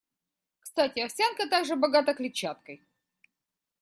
Кстати, 0.61 0.99
овсянка 0.99 1.45
также 1.47 1.75
богата 1.75 2.15
клетчаткой. 2.15 2.83